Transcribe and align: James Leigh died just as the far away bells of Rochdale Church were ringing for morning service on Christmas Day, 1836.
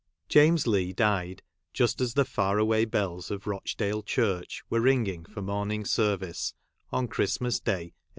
James 0.29 0.65
Leigh 0.65 0.93
died 0.93 1.43
just 1.73 2.01
as 2.01 2.15
the 2.15 2.25
far 2.25 2.57
away 2.57 2.85
bells 2.85 3.29
of 3.29 3.45
Rochdale 3.45 4.01
Church 4.01 4.63
were 4.67 4.81
ringing 4.81 5.25
for 5.25 5.43
morning 5.43 5.85
service 5.85 6.55
on 6.91 7.07
Christmas 7.07 7.59
Day, 7.59 7.93
1836. 7.93 7.97